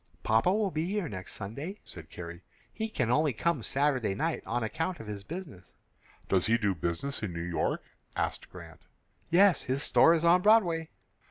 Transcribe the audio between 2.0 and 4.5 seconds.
Carrie. "He can only come Saturday night